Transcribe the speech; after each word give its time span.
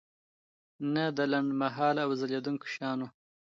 نه 0.93 1.03
د 1.17 1.19
لنډمهاله 1.31 2.01
او 2.05 2.11
ځلیدونکي 2.19 2.67
شیانو. 2.73 3.07